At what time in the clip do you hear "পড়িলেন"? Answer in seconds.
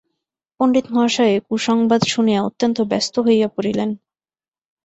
3.47-3.89